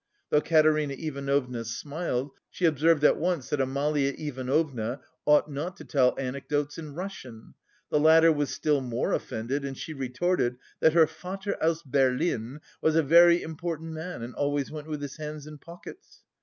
[0.31, 6.17] Though Katerina Ivanovna smiled, she observed at once that Amalia Ivanovna ought not to tell
[6.17, 7.53] anecdotes in Russian;
[7.91, 12.95] the latter was still more offended, and she retorted that her "Vater aus Berlin was
[12.95, 16.23] a very important man, and always went with his hands in pockets."